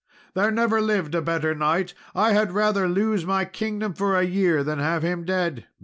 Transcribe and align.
There 0.33 0.49
never 0.49 0.81
lived 0.81 1.13
a 1.13 1.21
better 1.21 1.53
knight; 1.53 1.93
I 2.15 2.31
had 2.31 2.53
rather 2.53 2.87
lose 2.87 3.23
my 3.23 3.45
kingdom 3.45 3.93
for 3.93 4.17
a 4.17 4.25
year 4.25 4.63
than 4.63 4.79
have 4.79 5.03
him 5.03 5.25
dead." 5.25 5.67